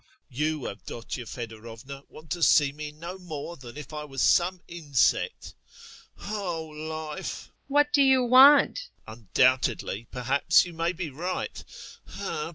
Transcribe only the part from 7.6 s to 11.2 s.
DUNYASHA. What do you want? EPIKHODOV. Undoubtedly, perhaps, you may be